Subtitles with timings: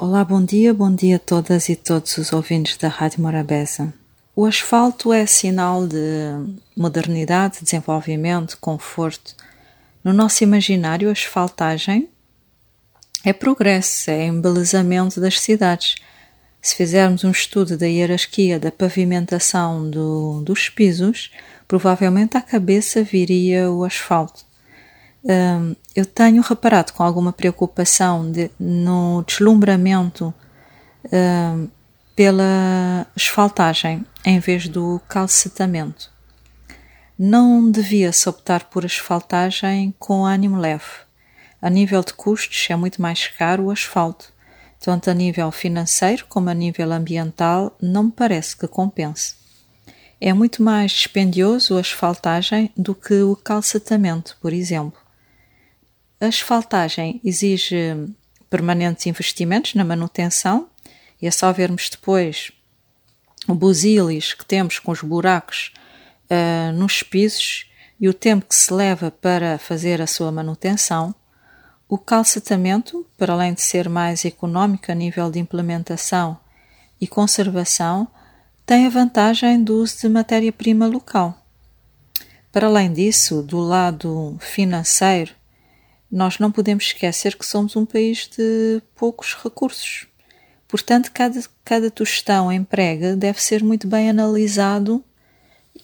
[0.00, 3.92] Olá, bom dia, bom dia a todas e todos os ouvintes da Rádio Morabeza.
[4.34, 5.98] O asfalto é sinal de
[6.76, 9.34] modernidade, desenvolvimento, conforto.
[10.04, 12.08] No nosso imaginário, a asfaltagem
[13.24, 15.96] é progresso, é embelezamento das cidades.
[16.62, 21.32] Se fizermos um estudo da hierarquia da pavimentação do, dos pisos,
[21.66, 24.47] provavelmente à cabeça viria o asfalto.
[25.24, 30.32] Um, eu tenho reparado com alguma preocupação de, no deslumbramento
[31.12, 31.68] um,
[32.14, 36.10] pela asfaltagem em vez do calcetamento.
[37.18, 40.84] Não devia-se optar por asfaltagem com ânimo leve.
[41.60, 44.32] A nível de custos é muito mais caro o asfalto.
[44.78, 49.34] Tanto a nível financeiro como a nível ambiental, não me parece que compense.
[50.20, 55.07] É muito mais dispendioso a asfaltagem do que o calcetamento, por exemplo.
[56.20, 57.94] A asfaltagem exige
[58.50, 60.68] permanentes investimentos na manutenção,
[61.20, 62.50] e é só vermos depois
[63.46, 65.72] o busilis que temos com os buracos
[66.30, 67.66] uh, nos pisos
[68.00, 71.14] e o tempo que se leva para fazer a sua manutenção.
[71.88, 76.38] O calcetamento, para além de ser mais económico a nível de implementação
[77.00, 78.08] e conservação,
[78.66, 81.42] tem a vantagem do uso de matéria-prima local.
[82.52, 85.37] Para além disso, do lado financeiro,
[86.10, 90.06] nós não podemos esquecer que somos um país de poucos recursos.
[90.66, 95.02] Portanto, cada, cada tostão emprega deve ser muito bem analisado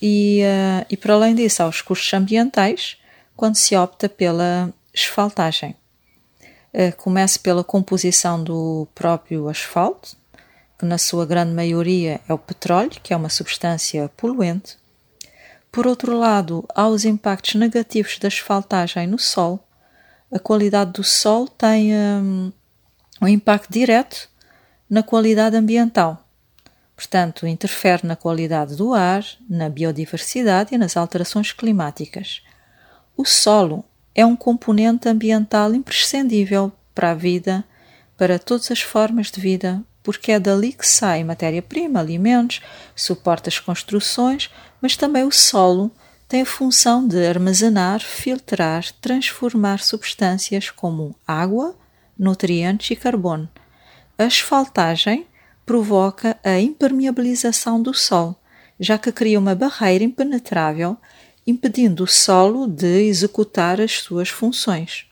[0.00, 2.98] e, uh, e, para além disso, aos custos ambientais,
[3.34, 5.74] quando se opta pela asfaltagem.
[6.74, 10.16] Uh, começa pela composição do próprio asfalto,
[10.78, 14.76] que na sua grande maioria é o petróleo, que é uma substância poluente.
[15.72, 19.60] Por outro lado, há os impactos negativos da asfaltagem no solo,
[20.36, 22.52] a qualidade do sol tem um,
[23.22, 24.28] um impacto direto
[24.88, 26.22] na qualidade ambiental.
[26.94, 32.42] Portanto, interfere na qualidade do ar, na biodiversidade e nas alterações climáticas.
[33.16, 33.82] O solo
[34.14, 37.64] é um componente ambiental imprescindível para a vida,
[38.16, 42.60] para todas as formas de vida, porque é dali que sai matéria-prima, alimentos,
[42.94, 44.50] suporta as construções,
[44.82, 45.90] mas também o solo
[46.28, 51.76] tem a função de armazenar, filtrar, transformar substâncias como água,
[52.18, 53.48] nutrientes e carbono.
[54.18, 55.26] A asfaltagem
[55.64, 58.36] provoca a impermeabilização do solo,
[58.78, 60.96] já que cria uma barreira impenetrável,
[61.46, 65.06] impedindo o solo de executar as suas funções.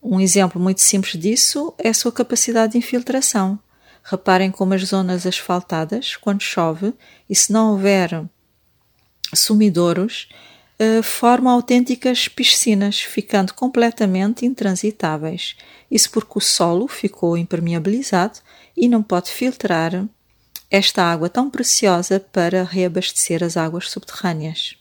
[0.00, 3.58] Um exemplo muito simples disso é a sua capacidade de infiltração.
[4.04, 6.94] Reparem como as zonas asfaltadas, quando chove,
[7.28, 8.24] e se não houver
[9.34, 10.28] sumidouros
[10.78, 15.56] uh, formam autênticas piscinas, ficando completamente intransitáveis.
[15.90, 18.38] Isso porque o solo ficou impermeabilizado
[18.76, 20.06] e não pode filtrar
[20.70, 24.76] esta água tão preciosa para reabastecer as águas subterrâneas.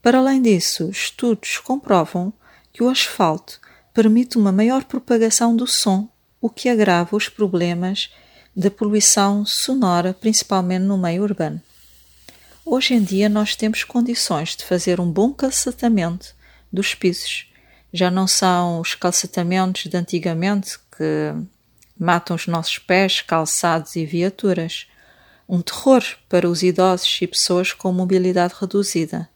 [0.00, 2.32] Para além disso, estudos comprovam
[2.72, 3.60] que o asfalto
[3.92, 6.08] permite uma maior propagação do som,
[6.40, 8.10] o que agrava os problemas
[8.54, 11.60] da poluição sonora, principalmente no meio urbano.
[12.68, 16.34] Hoje em dia nós temos condições de fazer um bom calçatamento
[16.70, 17.48] dos pisos.
[17.92, 21.32] Já não são os calçatamentos de antigamente que
[21.96, 24.88] matam os nossos pés, calçados e viaturas.
[25.48, 29.30] Um terror para os idosos e pessoas com mobilidade reduzida.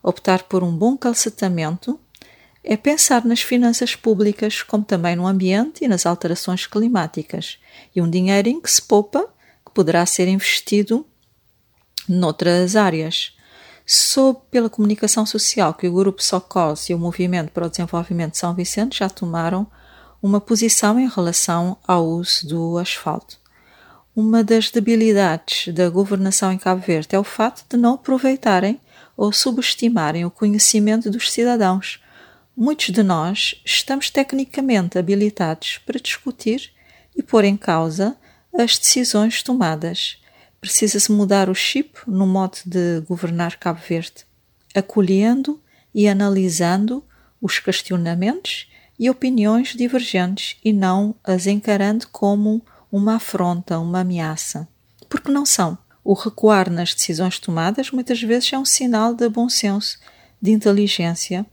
[0.00, 1.98] Optar por um bom calçatamento
[2.62, 7.58] é pensar nas finanças públicas, como também no ambiente e nas alterações climáticas,
[7.96, 9.28] e um dinheiro em que se poupa,
[9.64, 11.04] que poderá ser investido
[12.08, 13.36] noutras áreas.
[13.84, 18.38] Soube pela comunicação social que o Grupo SOCOS e o Movimento para o Desenvolvimento de
[18.38, 19.66] São Vicente já tomaram
[20.20, 23.38] uma posição em relação ao uso do asfalto.
[24.14, 28.80] Uma das debilidades da governação em Cabo Verde é o fato de não aproveitarem
[29.16, 32.00] ou subestimarem o conhecimento dos cidadãos.
[32.56, 36.72] Muitos de nós estamos tecnicamente habilitados para discutir
[37.14, 38.16] e pôr em causa
[38.58, 40.18] as decisões tomadas
[40.60, 44.24] Precisa-se mudar o chip no modo de governar Cabo Verde,
[44.74, 45.60] acolhendo
[45.94, 47.04] e analisando
[47.40, 48.68] os questionamentos
[48.98, 54.66] e opiniões divergentes e não as encarando como uma afronta, uma ameaça.
[55.08, 55.76] Porque não são.
[56.02, 59.98] O recuar nas decisões tomadas muitas vezes é um sinal de bom senso,
[60.40, 61.44] de inteligência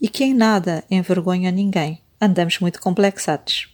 [0.00, 2.00] e que em nada envergonha ninguém.
[2.20, 3.73] Andamos muito complexados.